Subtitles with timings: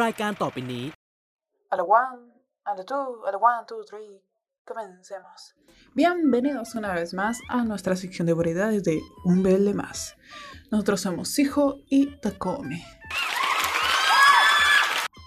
[0.00, 0.84] รายการต่อไปนี้
[1.72, 2.20] A la one,
[2.70, 4.12] a la two, a la one, two, three.
[4.70, 5.38] Comencemos.
[5.94, 9.98] Bienvenidos una vez más a nuestra sección de variedades de Un Belle Más.
[10.70, 12.80] Nosotros somos Sijo y Takome.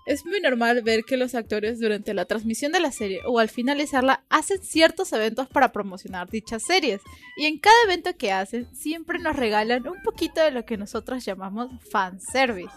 [0.05, 3.49] Es muy normal ver que los actores durante la transmisión de la serie o al
[3.49, 7.01] finalizarla hacen ciertos eventos para promocionar dichas series.
[7.38, 11.23] Y en cada evento que hacen siempre nos regalan un poquito de lo que nosotros
[11.23, 12.73] llamamos fanservice.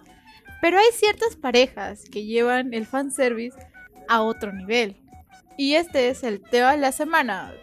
[0.61, 3.57] pero hay ciertas parejas que llevan el fanservice
[4.07, 5.01] a otro nivel.
[5.57, 7.53] Y este es el tema de la semana.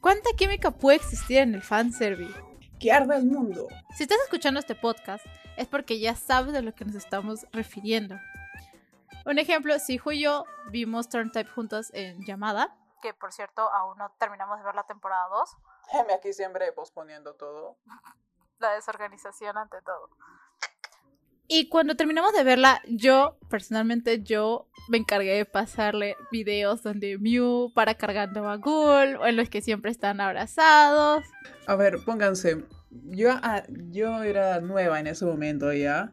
[0.00, 2.40] ¿Cuánta química puede existir en el fanservice?
[2.78, 3.68] ¡Que arda el mundo!
[3.96, 5.24] Si estás escuchando este podcast,
[5.56, 8.16] es porque ya sabes de lo que nos estamos refiriendo.
[9.26, 13.62] Un ejemplo, si Hijo y yo vimos Turn Type juntos en llamada, que por cierto
[13.72, 15.56] aún no terminamos de ver la temporada 2,
[15.92, 17.76] Heme aquí siempre posponiendo todo.
[18.58, 20.10] la desorganización ante todo.
[21.50, 27.72] Y cuando terminamos de verla, yo, personalmente, yo me encargué de pasarle videos donde Mew
[27.74, 31.24] para cargando a Ghoul, o en los que siempre están abrazados.
[31.66, 32.64] A ver, pónganse.
[32.90, 36.12] Yo, ah, yo era nueva en ese momento ya.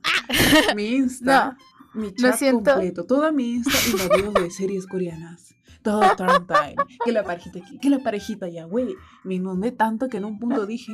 [0.73, 1.57] Mi Insta,
[1.93, 5.53] mi chat completo, toda mi Insta y los videos de series coreanas.
[5.81, 6.75] Todo turn time.
[7.03, 8.95] Que la parejita aquí, que la parejita allá, güey.
[9.23, 10.93] Me inundé tanto que en un punto dije,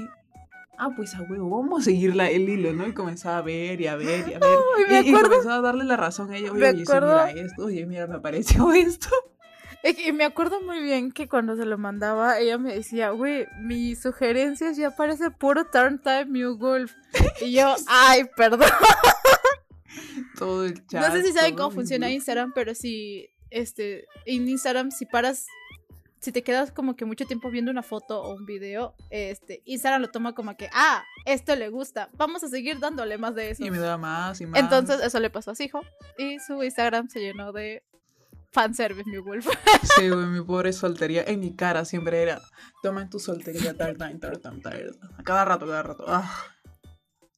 [0.82, 2.88] ah, pues a huevo, vamos a seguir la- el hilo, ¿no?
[2.88, 5.04] Y comenzaba a ver y a ver y a ver.
[5.06, 6.52] Y, y comenzaba a darle la razón a ella.
[6.52, 9.08] Oye, Me oye, mira esto, oye, mira, me apareció esto.
[9.84, 13.48] Es que me acuerdo muy bien que cuando se lo mandaba, ella me decía, güey,
[13.64, 16.92] mi sugerencia ya parece puro turn time Mew Wolf.
[17.42, 18.70] Y yo, ay, perdón.
[20.38, 21.02] Todo el chat.
[21.08, 22.10] No sé si saben cómo funciona.
[22.12, 25.46] Instagram, pero si, este, en Instagram, si paras,
[26.22, 30.02] si te quedas como que mucho tiempo viendo una foto o un video, este, Instagram
[30.02, 33.66] lo toma como que, ah, esto le gusta, vamos a seguir dándole más de eso.
[33.66, 34.60] Y me daba más y más.
[34.60, 35.82] Entonces, eso le pasó a su hijo,
[36.18, 37.84] y su Instagram se llenó de
[38.52, 39.48] fanservice, Mew Wolf.
[39.96, 41.24] Sí, güey, mi pobre soltería.
[41.24, 42.40] En mi cara siempre era,
[42.84, 44.80] toma en tu soltería, tar, time, tar, time, tar".
[45.18, 46.06] A cada rato, cada rato.
[46.08, 46.32] Ah.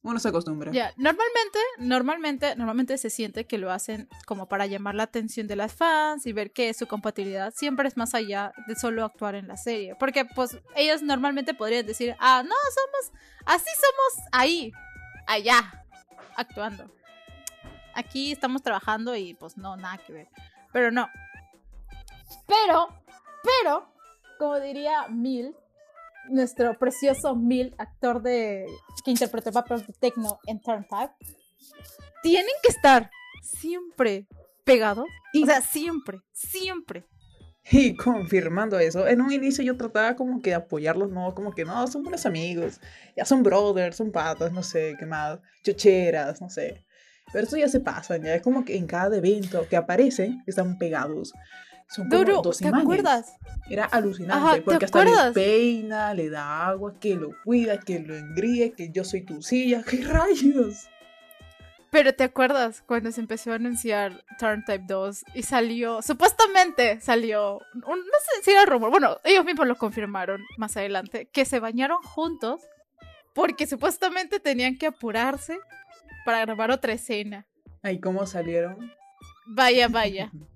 [0.04, 0.70] Uno se acostumbra.
[0.70, 5.56] Ya, normalmente, normalmente, normalmente se siente que lo hacen como para llamar la atención de
[5.56, 9.48] las fans y ver que su compatibilidad siempre es más allá de solo actuar en
[9.48, 9.96] la serie.
[9.98, 14.72] Porque pues ellos normalmente podrían decir, ah, no, somos, así somos ahí,
[15.26, 15.86] allá,
[16.36, 16.84] actuando.
[17.94, 20.28] Aquí estamos trabajando y pues no, nada que ver.
[20.70, 21.08] Pero no.
[22.46, 22.88] Pero,
[23.42, 23.88] pero,
[24.38, 25.56] como diría Mil,
[26.30, 28.66] nuestro precioso Mil, actor de
[29.04, 31.14] que interpretó el papel de Tecno en Turn Type,
[32.22, 33.10] tienen que estar
[33.42, 34.26] siempre
[34.64, 35.06] pegados.
[35.32, 37.04] Y- O sea, siempre, siempre.
[37.70, 41.64] Y confirmando eso, en un inicio yo trataba como que de apoyarlos, no, como que
[41.64, 42.78] no, son buenos amigos,
[43.16, 46.84] ya son brothers, son patas, no sé, qué más, chocheras, no sé.
[47.32, 50.76] Pero eso ya se pasa, ya es como que en cada evento que aparecen, están
[50.76, 51.32] pegados.
[51.88, 53.36] Son como Duro, dos ¿te acuerdas?
[53.70, 55.34] Era alucinante, Ajá, ¿te porque hasta acuerdas?
[55.36, 59.42] le peina, le da agua, que lo cuida, que lo engríe, que yo soy tu
[59.42, 60.88] silla, ¡qué rayos!
[61.90, 67.58] Pero ¿te acuerdas cuando se empezó a anunciar Turn Type 2 y salió, supuestamente salió,
[67.74, 71.60] un- no sé si era rumor, bueno, ellos mismos lo confirmaron más adelante, que se
[71.60, 72.62] bañaron juntos
[73.32, 75.58] porque supuestamente tenían que apurarse
[76.24, 77.46] para grabar otra escena.
[77.82, 78.92] Ay, ¿cómo salieron?
[79.46, 80.32] Vaya, vaya.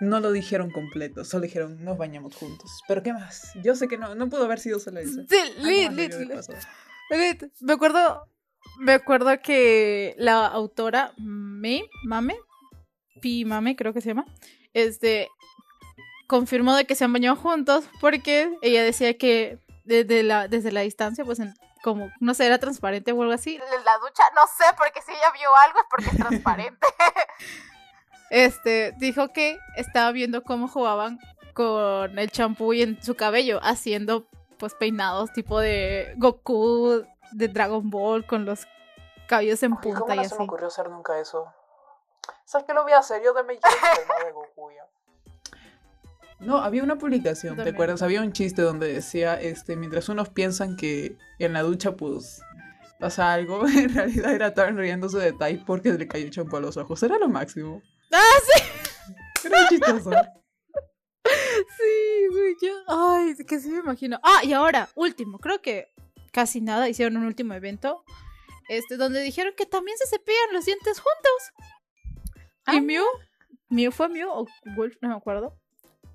[0.00, 2.70] No lo dijeron completo, solo dijeron nos bañamos juntos.
[2.88, 3.52] Pero ¿qué más?
[3.62, 5.20] Yo sé que no, no pudo haber sido solo eso.
[5.28, 6.22] Sí, lit, lit.
[7.60, 8.26] Me acuerdo,
[8.78, 12.36] me acuerdo que la autora Me, Mame,
[13.20, 14.24] Pi Mame creo que se llama,
[14.72, 15.28] este,
[16.28, 20.80] confirmó de que se han bañado juntos porque ella decía que desde la, desde la
[20.82, 23.56] distancia, pues en- como, no sé, era transparente o algo así.
[23.58, 26.86] La ducha, no sé, porque si ella vio algo es porque es transparente.
[28.30, 31.18] este, dijo que estaba viendo cómo jugaban
[31.52, 34.26] con el champú y en su cabello, haciendo
[34.58, 38.66] pues peinados tipo de Goku, de Dragon Ball, con los
[39.26, 41.52] cabellos en Ay, ¿Cómo punta y no se me ocurrió hacer nunca eso?
[42.44, 43.22] ¿Sabes qué lo voy a hacer?
[43.22, 43.42] Yo de
[44.32, 44.86] Goku ya.
[46.40, 48.00] No, había una publicación, ¿te acuerdas?
[48.00, 52.42] Había un chiste donde decía, este, mientras unos piensan que en la ducha, pues,
[52.98, 56.76] pasa algo, en realidad era Tarn riéndose de Tai porque le cayó champú a los
[56.76, 57.02] ojos.
[57.02, 57.82] Era lo máximo.
[58.12, 58.62] ¡Ah, sí!
[59.46, 60.10] Era chistoso.
[61.24, 62.74] Sí, güey, yo.
[62.88, 64.18] Ay, que sí me imagino.
[64.22, 65.88] Ah, y ahora, último, creo que
[66.32, 68.04] casi nada hicieron un último evento.
[68.68, 72.44] Este, donde dijeron que también se cepillan los dientes juntos.
[72.66, 72.76] Ah.
[72.76, 73.04] Y Mew,
[73.68, 74.46] Mew fue Mew o
[74.76, 75.58] Wolf, no me acuerdo.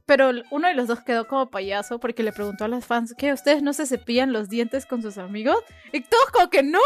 [0.06, 3.34] Pero uno de los dos quedó como payaso porque le preguntó a las fans que
[3.34, 5.58] ustedes no se cepillan los dientes con sus amigos.
[5.92, 6.80] Y todos como que no,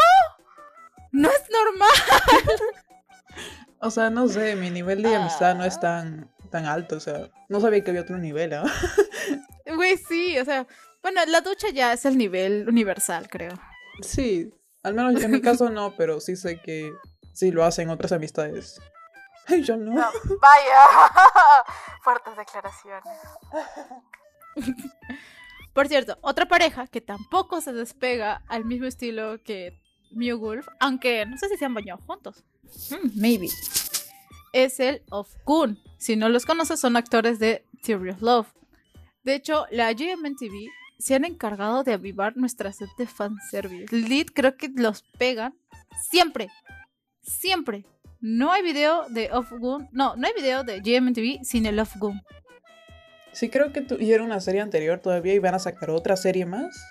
[1.12, 1.90] no es normal.
[3.80, 5.80] O sea, no sé, mi nivel de amistad no es Ah.
[5.80, 8.64] tan, tan alto, o sea, no sabía que había otro nivel, ¿ah?
[9.74, 10.66] Güey, sí, o sea,
[11.02, 13.52] bueno, la ducha ya es el nivel universal, creo.
[14.02, 16.92] Sí, al menos en mi caso no, pero sí sé que
[17.32, 18.80] sí lo hacen otras amistades.
[19.46, 19.94] Ay, yo no.
[19.94, 20.82] vaya.
[22.02, 23.04] Fuertes declaraciones.
[25.72, 29.80] Por cierto, otra pareja que tampoco se despega al mismo estilo que
[30.10, 32.44] Mew Wolf, aunque no sé si se han bañado juntos.
[32.90, 33.48] Hmm, maybe.
[34.52, 35.78] Es el of Gun.
[35.98, 38.48] Si no los conoces, son actores de Theory of Love.
[39.22, 43.94] De hecho, la GMTV se han encargado de avivar nuestra sed de fanservice.
[43.94, 45.54] Lead creo que los pegan
[46.10, 46.48] siempre.
[47.22, 47.84] Siempre.
[48.20, 49.88] No hay video de Off Gun.
[49.92, 52.20] No, no hay video de GMTV sin el Off Gun.
[53.32, 56.84] Sí, creo que tuvieron una serie anterior todavía y van a sacar otra serie más.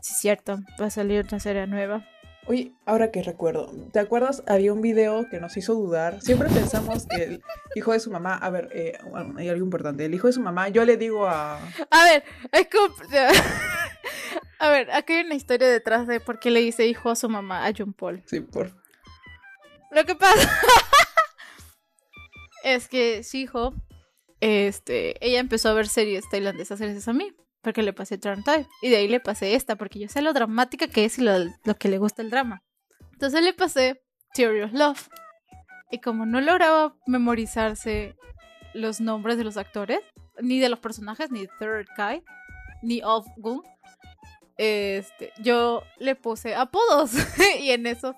[0.00, 0.60] Sí, cierto.
[0.80, 2.06] Va a salir una serie nueva.
[2.48, 4.42] Oye, ahora que recuerdo, ¿te acuerdas?
[4.46, 6.22] Había un video que nos hizo dudar.
[6.22, 7.42] Siempre pensamos que el
[7.74, 10.06] hijo de su mamá, a ver, eh, bueno, hay algo importante.
[10.06, 11.58] El hijo de su mamá, yo le digo a...
[11.58, 12.94] A ver, es como...
[14.60, 17.28] A ver, aquí hay una historia detrás de por qué le dice hijo a su
[17.28, 18.24] mamá a John Paul.
[18.26, 18.72] Sí, por...
[19.92, 20.50] Lo que pasa
[22.64, 23.74] es que Shiho,
[24.40, 27.32] este, ella empezó a ver series tailandesas gracias a mí,
[27.68, 28.66] porque le pasé Turn Time.
[28.80, 31.32] Y de ahí le pasé esta, porque yo sé lo dramática que es y lo,
[31.64, 32.62] lo que le gusta el drama.
[33.12, 35.10] Entonces le pasé Theory of Love.
[35.90, 38.16] Y como no lograba memorizarse
[38.72, 40.00] los nombres de los actores,
[40.40, 42.22] ni de los personajes, ni Third Kai,
[42.82, 43.60] ni of Gun,
[44.56, 47.12] este, yo le puse apodos.
[47.60, 48.16] y en eso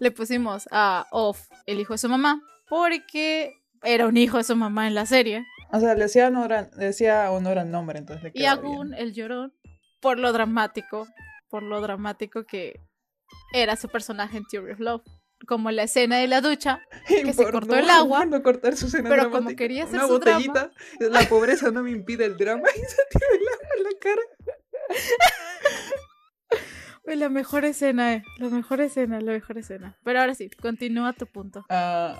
[0.00, 3.52] le pusimos a Off, el hijo de su mamá, porque
[3.84, 5.46] era un hijo de su mamá en la serie.
[5.70, 8.52] O sea, le decía honor, a- le decía honor al nombre, entonces le Y a
[8.56, 8.76] quedaba bien.
[8.76, 9.54] Gun, el llorón,
[10.00, 11.06] por lo dramático,
[11.48, 12.80] por lo dramático que
[13.52, 15.02] era su personaje en Theory of Love.
[15.46, 18.76] Como la escena de la ducha, Y que se cortó no- el agua, no cortar
[18.76, 22.36] su escena pero como quería hacer una su botellita, la pobreza no me impide el
[22.36, 24.22] drama y se tira el agua en la cara.
[27.06, 29.96] Uy, la mejor escena, eh, la mejor escena, la mejor escena.
[30.04, 31.64] Pero ahora sí, continúa tu punto.
[31.70, 32.14] Ah,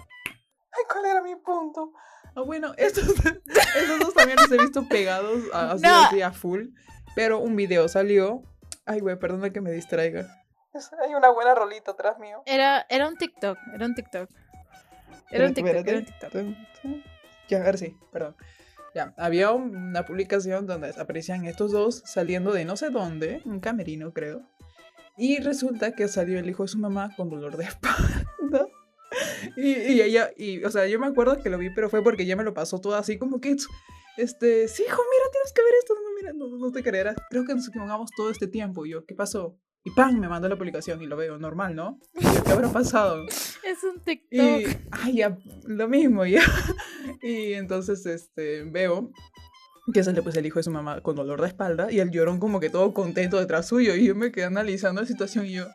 [0.71, 1.93] ay, ¿cuál era mi punto?
[2.38, 6.05] Ah, bueno, estos, estos dos también los he visto pegados a, así, No.
[6.05, 6.67] así a full,
[7.17, 8.43] pero un video salió.
[8.87, 10.26] Ay, güey, perdona que me distraiga.
[11.05, 12.43] Hay una buena rolita atrás mío.
[12.46, 14.31] Era, era un TikTok, era un TikTok.
[15.31, 16.32] Era un TikTok, era un TikTok.
[17.49, 18.37] Ya, a ver, sí, perdón.
[18.94, 23.58] Ya, había un- una publicación donde aparecían estos dos saliendo de no sé dónde, un
[23.61, 24.43] camerino creo.
[25.17, 28.67] Y resulta que salió el hijo de su mamá con dolor de espalda.
[29.56, 32.23] Y, y ella, y, o sea, yo me acuerdo que lo vi, pero fue porque
[32.23, 33.56] ella me lo pasó todo así como que,
[34.17, 37.17] este, sí, hijo, mira, tienes que ver esto, no, mira, no, no te creerás.
[37.31, 38.85] Creo que nos equivocamos todo este tiempo.
[38.85, 39.59] Y yo, ¿qué pasó?
[39.85, 40.19] Y ¡pam!
[40.19, 42.00] Me mandó la publicación y lo veo normal, ¿no?
[42.44, 43.26] ¿Qué habrá pasado?
[43.65, 44.32] Es un TikTok.
[44.32, 46.43] Y, ay, ya, lo mismo, ya.
[47.23, 49.11] Y entonces, este, veo
[49.93, 52.41] que sale pues el hijo de su mamá con dolor de espalda y el llorón
[52.41, 53.94] como que todo contento detrás suyo.
[53.94, 55.67] Y yo me quedé analizando la situación y yo,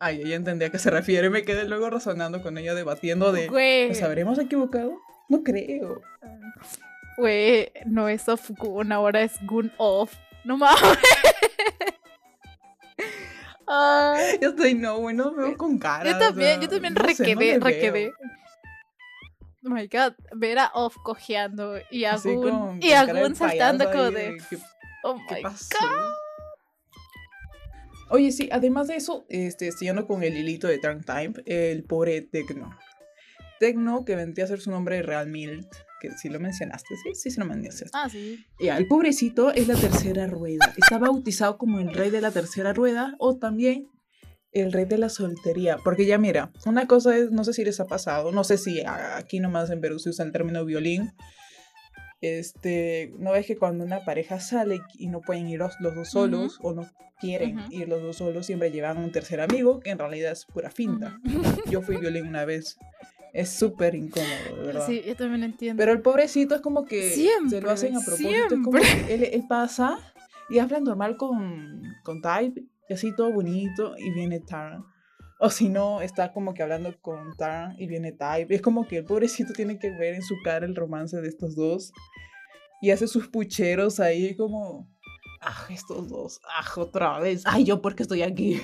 [0.00, 1.30] ay, ella entendía a qué se refiere.
[1.30, 3.88] Me quedé luego razonando con ella, debatiendo de, Güey.
[3.90, 4.98] ¿nos habremos equivocado?
[5.28, 6.00] No creo.
[7.16, 10.14] Güey, no es off gun, ahora es gun off.
[10.44, 10.80] No mames.
[13.66, 16.10] Ay, Yo estoy, no, bueno, me veo con cara.
[16.10, 18.12] yo o también, sea, yo también no requedé, requedé.
[19.64, 24.04] Oh my god, ver a Off cojeando y a Gun, y a Gun saltando como
[24.04, 24.58] ahí de, ¿Qué,
[25.04, 25.76] oh qué my pasó?
[25.78, 26.12] god.
[28.10, 32.22] Oye, sí, además de eso, este, siguiendo con el hilito de Turn Time, el pobre
[32.22, 32.76] Tecno.
[33.60, 35.68] Tecno, que vendría a ser su nombre real Milt,
[36.00, 37.90] que sí lo mencionaste, sí, sí, sí lo mencionaste.
[37.92, 38.44] Ah, sí.
[38.58, 40.74] Ya, el pobrecito es la tercera rueda.
[40.76, 43.86] Está bautizado como el rey de la tercera rueda o también
[44.52, 45.78] el rey de la soltería.
[45.84, 48.82] Porque ya mira, una cosa es, no sé si les ha pasado, no sé si
[48.84, 51.12] aquí nomás en Perú se usa el término violín.
[52.20, 56.10] Este, no ves que cuando una pareja sale y no pueden ir los, los dos
[56.10, 56.86] solos o no
[57.18, 60.70] quieren ir los dos solos, siempre llevan un tercer amigo que en realidad es pura
[60.70, 61.18] finta.
[61.70, 62.78] Yo fui violín una vez.
[63.32, 64.86] Es súper incómodo, de verdad.
[64.88, 65.80] Sí, yo también entiendo.
[65.80, 68.56] Pero el pobrecito es como que se Siempre, lo hacen a propósito.
[68.56, 69.06] Es como siempre.
[69.06, 70.00] que él, él pasa
[70.48, 74.84] y habla normal con, con Type y así todo bonito y viene Taran.
[75.40, 78.54] O si no, está como que hablando con Taran y viene Type.
[78.54, 81.56] Es como que el pobrecito tiene que ver en su cara el romance de estos
[81.56, 81.92] dos
[82.82, 84.88] y hace sus pucheros ahí como...
[85.40, 86.40] Ah, estos dos.
[86.46, 87.42] Ah, otra vez.
[87.46, 88.60] Ay, yo porque estoy aquí.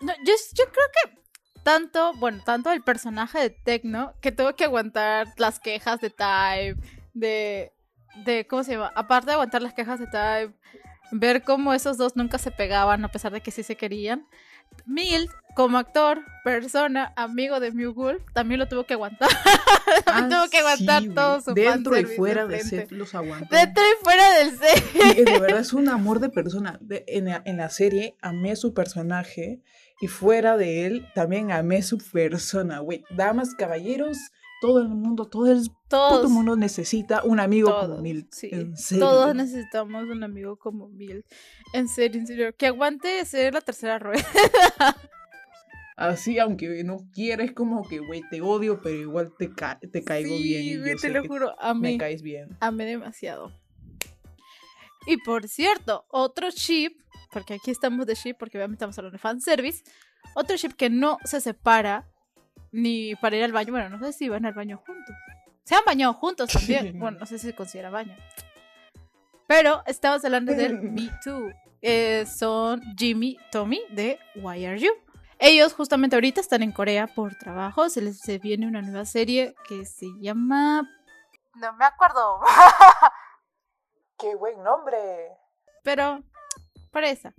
[0.00, 1.18] No, yo, yo creo que
[1.62, 6.76] tanto, bueno, tanto el personaje de Tecno que tuvo que aguantar las quejas de Type,
[7.14, 7.72] de,
[8.24, 8.92] de, ¿cómo se llama?
[8.94, 10.54] Aparte de aguantar las quejas de Type,
[11.12, 14.26] ver cómo esos dos nunca se pegaban a pesar de que sí se querían,
[14.86, 19.28] Milt, como actor, persona, amigo de Mew Wolf, también lo tuvo que aguantar.
[20.04, 22.86] también tuvo que aguantar sí, todo su Dentro y fuera de de frente.
[22.88, 23.54] set los aguantó.
[23.54, 24.84] Dentro y fuera del set.
[25.18, 26.78] Y de verdad es un amor de persona.
[26.80, 29.60] De- en, la, en la serie amé su personaje
[30.00, 33.04] y fuera de él también amé su persona, güey.
[33.10, 34.16] Damas, caballeros,
[34.60, 36.18] todo el mundo, todo el Todos.
[36.20, 38.32] puto mundo necesita un amigo como Todos, Milt.
[38.32, 38.48] sí.
[38.52, 39.04] En serio.
[39.06, 41.24] Todos necesitamos un amigo como Milt.
[41.72, 42.56] En serio, en serio.
[42.56, 44.24] Que aguante ser la tercera rueda.
[45.96, 50.36] Así, aunque no quieres, como que, güey, te odio, pero igual te, ca- te caigo
[50.36, 50.62] Sí, bien.
[50.64, 51.60] y yo te sé lo juro.
[51.60, 51.98] A Me mí.
[51.98, 52.56] caes bien.
[52.60, 53.52] Amé demasiado.
[55.06, 56.92] Y por cierto, otro ship,
[57.32, 59.82] porque aquí estamos de ship, porque obviamente estamos hablando de fanservice.
[60.36, 62.06] Otro ship que no se separa
[62.72, 63.72] ni para ir al baño.
[63.72, 65.14] Bueno, no sé si van al baño juntos.
[65.64, 66.98] Se han bañado juntos también.
[66.98, 68.16] Bueno, no sé si se considera baño.
[69.46, 71.50] Pero estamos hablando del Me Too.
[71.80, 74.92] Eh, son Jimmy, Tommy de Why Are You.
[75.38, 77.88] Ellos justamente ahorita están en Corea por trabajo.
[77.88, 80.88] Se les se viene una nueva serie que se llama.
[81.54, 82.40] No me acuerdo.
[84.18, 84.96] ¡Qué buen nombre!
[85.84, 86.24] Pero,
[86.90, 87.34] para esa.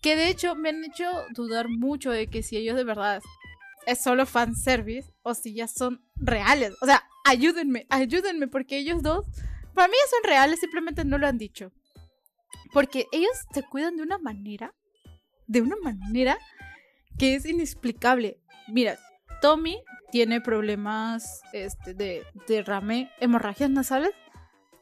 [0.00, 3.22] Que de hecho me han hecho dudar mucho de que si ellos de verdad
[3.86, 6.74] es solo fanservice o si ya son reales.
[6.80, 9.26] O sea, ayúdenme, ayúdenme, porque ellos dos,
[9.74, 11.72] para mí son reales, simplemente no lo han dicho.
[12.72, 14.74] Porque ellos se cuidan de una manera,
[15.46, 16.38] de una manera
[17.18, 18.40] que es inexplicable.
[18.68, 18.98] Mira,
[19.40, 24.12] Tommy tiene problemas este, de derrame, hemorragias nasales.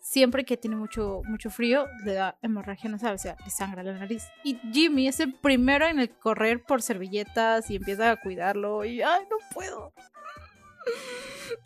[0.03, 3.93] Siempre que tiene mucho, mucho frío, le da hemorragia nasal, o sea, le sangra la
[3.93, 4.25] nariz.
[4.45, 8.85] Y Jimmy es el primero en el correr por servilletas y empieza a cuidarlo.
[8.85, 9.93] Y, ay, no puedo.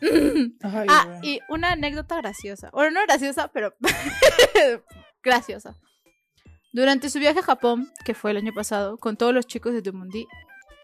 [0.61, 2.69] Ay, Ah, y una anécdota graciosa.
[2.71, 3.73] Bueno, no graciosa, pero
[5.23, 5.77] graciosa.
[6.73, 9.81] Durante su viaje a Japón, que fue el año pasado, con todos los chicos de
[9.81, 10.27] Dumundi,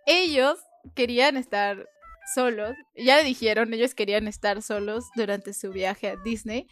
[0.06, 0.58] ellos
[0.96, 1.86] querían estar
[2.34, 2.74] solos.
[2.96, 6.68] Ya le dijeron, ellos querían estar solos durante su viaje a Disney,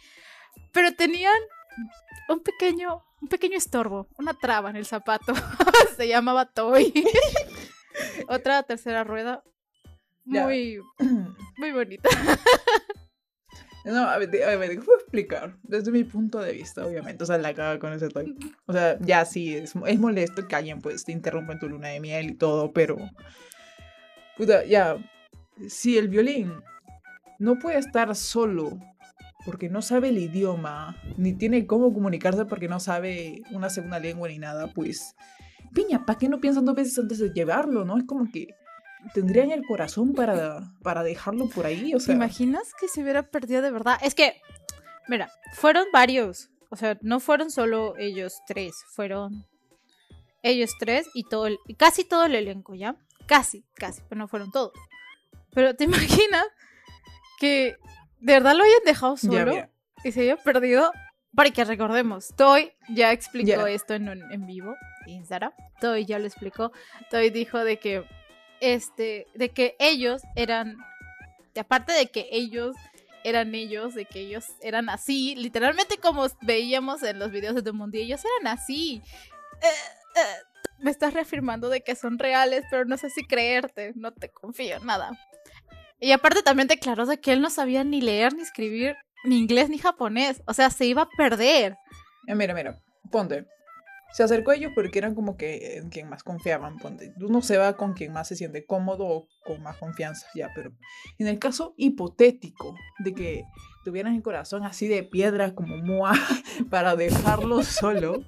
[0.72, 1.34] pero tenían
[2.28, 5.34] un pequeño, un pequeño estorbo, una traba en el zapato.
[5.96, 6.92] Se llamaba Toy.
[8.28, 9.42] Otra tercera rueda.
[10.24, 10.80] Muy,
[11.58, 12.08] muy bonita.
[13.82, 15.56] No, a ver, a ver, déjame explicar.
[15.62, 17.24] Desde mi punto de vista, obviamente.
[17.24, 18.36] O sea, la caga con ese toy.
[18.66, 21.88] O sea, ya sí, es, es molesto que alguien pues te interrumpa en tu luna
[21.88, 22.98] de miel y todo, pero.
[24.36, 24.98] Puta, ya.
[25.66, 26.62] Si el violín
[27.38, 28.78] no puede estar solo
[29.44, 34.28] porque no sabe el idioma, ni tiene cómo comunicarse porque no sabe una segunda lengua
[34.28, 35.14] ni nada, pues.
[35.74, 37.96] Piña, ¿para qué no piensan dos veces antes de llevarlo, no?
[37.98, 38.48] Es como que
[39.14, 42.14] tendrían el corazón para, para dejarlo por ahí, o ¿Te sea.
[42.14, 43.98] imaginas que se hubiera perdido de verdad?
[44.02, 44.40] Es que,
[45.08, 46.50] mira, fueron varios.
[46.70, 49.46] O sea, no fueron solo ellos tres, fueron
[50.42, 52.96] ellos tres y todo el, casi todo el elenco, ¿ya?
[53.26, 54.72] Casi, casi, pero no fueron todos.
[55.52, 56.46] Pero ¿te imaginas
[57.38, 57.76] que
[58.20, 59.52] de verdad lo hayan dejado solo
[60.04, 60.92] y se haya perdido?
[61.34, 64.74] Porque recordemos, Toy ya explicó esto en, un- en vivo,
[65.06, 65.52] Instagram.
[65.80, 66.72] Toy ya lo explicó.
[67.10, 68.04] Toy dijo de que
[68.60, 70.76] este, de que ellos eran,
[71.54, 72.74] de aparte de que ellos
[73.24, 77.72] eran ellos, de que ellos eran así, literalmente como veíamos en los videos de The
[77.72, 79.02] Mundi, ellos eran así.
[79.62, 79.66] Eh,
[80.16, 84.30] eh, me estás reafirmando de que son reales, pero no sé si creerte, no te
[84.30, 85.10] confío en nada.
[86.00, 89.68] Y aparte también declaró de que él no sabía ni leer, ni escribir, ni inglés,
[89.68, 90.42] ni japonés.
[90.46, 91.76] O sea, se iba a perder.
[92.26, 92.80] Eh, mira, mira,
[93.10, 93.46] ponte.
[94.12, 97.12] Se acercó a ellos porque eran como que en quien más confiaban, ponte.
[97.20, 100.72] Uno se va con quien más se siente cómodo o con más confianza, ya, pero
[101.18, 103.44] en el caso hipotético de que
[103.84, 106.14] tuvieran el corazón así de piedra como Moa
[106.70, 108.24] para dejarlo solo,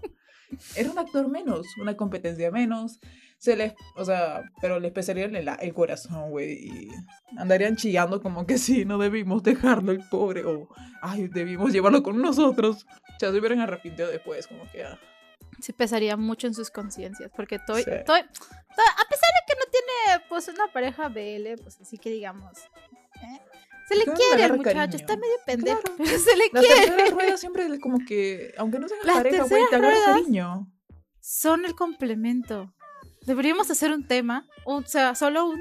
[0.76, 3.00] era un actor menos, una competencia menos.
[3.42, 6.88] Se les, o sea, pero les pesaría el, el corazón, güey, y
[7.36, 10.68] andarían chillando como que sí, no debimos dejarlo el pobre, o
[11.02, 12.86] ay, debimos llevarlo con nosotros.
[13.16, 14.96] O sea, se hubieran arrepentido después, como que, ah,
[15.60, 17.90] Se pesaría mucho en sus conciencias, porque Toy, Sí.
[17.90, 22.10] Toy- Toy, a pesar de que no tiene pues una pareja BL, pues así que
[22.10, 23.40] digamos, ¿eh?
[23.88, 24.96] se le quiere al muchacho, cariño.
[24.96, 25.96] está medio pendejo, Claro.
[25.98, 26.80] pero se le Las quiere.
[26.86, 30.72] terceras ruedas siempre como que, aunque no sean Las pareja, güey, te agarra cariño.
[31.20, 32.72] Son el complemento.
[33.26, 35.60] Deberíamos hacer un tema, o sea, solo un,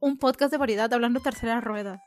[0.00, 2.00] un podcast de variedad hablando de terceras ruedas,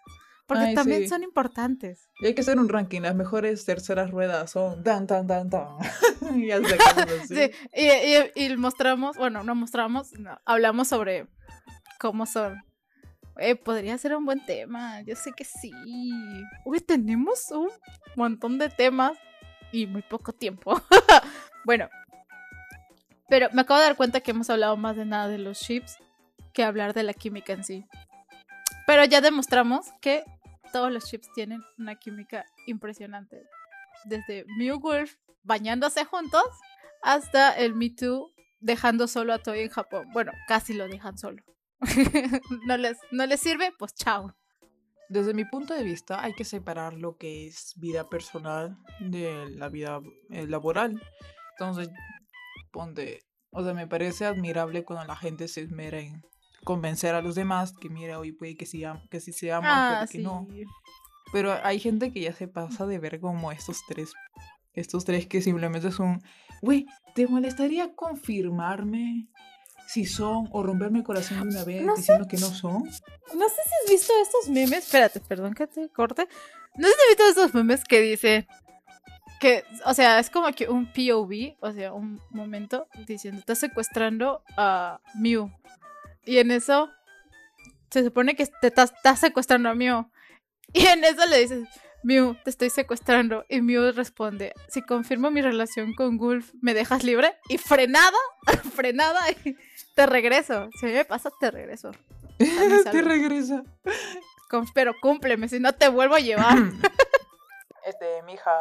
[0.48, 1.08] porque Ay, también sí.
[1.08, 2.10] son importantes.
[2.22, 3.02] Y hay que hacer un ranking.
[3.02, 5.68] Las mejores terceras ruedas son tan, tan, tan, tan.
[6.36, 6.50] y.
[7.28, 7.86] Sí, y,
[8.42, 11.28] y- y mostramos, bueno, no mostramos, no, hablamos sobre
[12.00, 12.62] cómo son.
[13.38, 15.72] Eh, podría ser un buen tema, yo sé que sí.
[16.64, 17.70] Uy, tenemos un
[18.16, 19.18] montón de temas
[19.72, 20.82] y muy poco tiempo.
[21.66, 21.90] bueno,
[23.28, 25.98] Pero me acabo de dar cuenta que hemos hablado más de nada de los chips
[26.54, 27.86] que hablar de la química en sí.
[28.88, 30.24] Pero ya demostramos que
[30.72, 33.44] todos los chips tienen una química impresionante.
[34.06, 36.46] Desde Mew Wolf bañándose juntos
[37.02, 40.08] hasta el Me Too dejando solo a Toy en Japón.
[40.14, 41.44] Bueno, casi lo dejan solo.
[42.66, 44.36] no, les, no les sirve, pues chao.
[45.08, 49.70] Desde mi punto de vista, hay que separar lo que es vida personal de la
[49.70, 50.02] vida
[50.32, 51.00] eh, laboral.
[51.52, 51.90] Entonces,
[52.76, 56.22] ponte, o sea, me parece admirable cuando la gente se esmera en
[56.66, 59.90] convencer a los demás que, mira, hoy puede que sí, que sí se aman, Ah,
[60.00, 60.24] puede que sí.
[60.24, 60.46] no.
[61.32, 64.12] Pero hay gente que ya se pasa de ver como estos tres.
[64.74, 66.22] Estos tres que simplemente son.
[66.62, 69.28] Güey, ¿te molestaría confirmarme
[69.88, 72.02] si son o romperme el corazón de una vez No sé.
[72.02, 72.84] diciendo que no son?
[72.84, 74.86] No sé si has visto estos memes.
[74.86, 76.28] Espérate, perdón que te corte.
[76.76, 78.48] No sé si has visto estos memes que dicen
[79.46, 84.42] que, o sea, es como que un POV, o sea, un momento diciendo, estás secuestrando
[84.58, 85.52] a Mew.
[86.26, 86.90] Y en eso
[87.92, 90.10] se supone que te estás, secuestrando a Mew.
[90.74, 91.70] Y en eso le dices,
[92.02, 93.46] Mew, te estoy secuestrando.
[93.48, 97.38] Y Mew responde, si confirmo mi relación con Gulf, ¿me dejas libre?
[97.48, 98.18] Y frenada,
[98.74, 99.56] frenada, y
[99.94, 100.70] te regreso.
[100.80, 101.92] Si a mí me pasa, te regreso.
[102.40, 103.04] te.
[104.50, 106.58] Con- pero cúmpleme, si no te vuelvo a llevar.
[107.86, 108.52] Este, mija,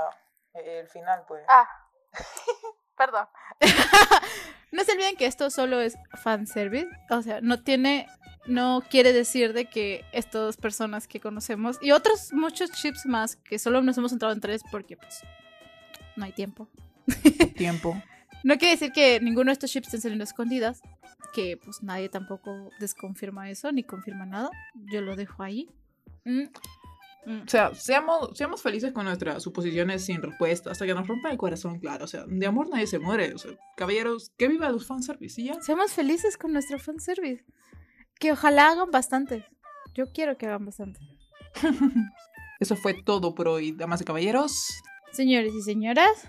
[0.55, 1.45] el final, pues.
[1.49, 1.69] ah,
[2.97, 3.27] perdón.
[4.73, 6.89] no se olviden que esto solo es fanservice.
[7.11, 8.07] O sea, no tiene.
[8.47, 13.59] No quiere decir de que estas personas que conocemos y otros muchos chips más que
[13.59, 15.23] solo nos hemos entrado en tres porque pues
[16.17, 16.69] no hay tiempo.
[17.57, 17.97] Tiempo.
[18.43, 20.83] No quiere decir que ninguno de estos chips estén saliendo escondidas,
[21.33, 24.51] que pues nadie tampoco desconfirma eso ni confirma nada.
[24.93, 25.71] Yo lo dejo ahí.
[26.25, 26.51] Mm, mm.
[27.27, 31.39] O sea, seamos, seamos felices con nuestras suposiciones sin respuesta hasta que nos rompa el
[31.39, 32.05] corazón, claro.
[32.05, 33.33] O sea, de amor nadie se muere.
[33.35, 35.61] O sea, caballeros, que viva los fanservice y ya.
[35.63, 37.45] Seamos felices con nuestro fanservice.
[38.19, 39.47] Que ojalá hagan bastante.
[39.95, 41.01] Yo quiero que hagan bastante.
[42.61, 44.69] Eso fue todo por hoy, damas y caballeros,
[45.13, 46.29] Señores y señoras,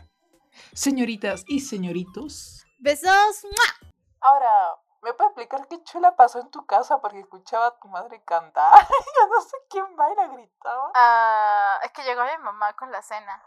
[0.74, 2.64] señoritas y señoritos.
[2.80, 3.44] besos.
[3.44, 3.90] ¡mua!
[4.22, 4.50] Ahora,
[5.06, 8.74] ¿me puedes explicar qué chula pasó en tu casa porque escuchaba a tu madre cantar?
[9.16, 10.92] Yo no sé quién baila gritaba.
[10.96, 13.42] Ah, es que llegó mi mamá con la cena.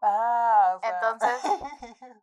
[0.00, 0.88] Ah, o sea...
[0.90, 1.42] Entonces-